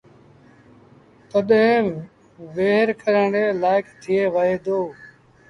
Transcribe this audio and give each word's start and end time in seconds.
تڏهيݩ 1.29 1.99
وهير 2.55 2.87
ڪرڻ 3.01 3.27
ري 3.35 3.43
لآئيڪ 3.61 3.85
ٿئي 4.01 4.19
وهي 4.33 4.55
دو 4.65 4.79